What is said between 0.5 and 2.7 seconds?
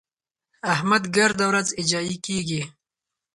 احمد ګرده ورځ اجايي کېږي.